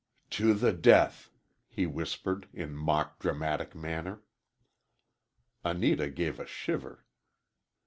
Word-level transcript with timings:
"To 0.31 0.55
the 0.55 0.73
death!" 0.73 1.29
he 1.67 1.85
whispered, 1.85 2.49
in 2.55 2.73
mock 2.73 3.19
dramatic 3.19 3.75
manner. 3.75 4.23
Anita 5.63 6.09
gave 6.09 6.39
a 6.39 6.47
shiver. 6.47 7.05